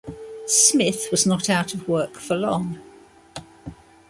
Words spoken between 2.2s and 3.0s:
long.